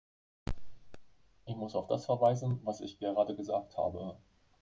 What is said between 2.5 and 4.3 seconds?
was ich gerade gesagt habe.